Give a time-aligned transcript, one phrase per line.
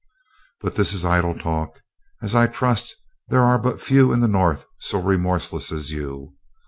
[0.61, 1.79] But this is idle talk,
[2.23, 2.95] as I trust
[3.27, 6.33] there are but few in the North so remorseless as you.